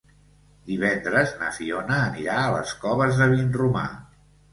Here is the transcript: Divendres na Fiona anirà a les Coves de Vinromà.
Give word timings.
Divendres 0.69 1.33
na 1.41 1.49
Fiona 1.57 1.97
anirà 2.05 2.37
a 2.45 2.55
les 2.55 2.73
Coves 2.87 3.21
de 3.21 3.29
Vinromà. 3.35 3.85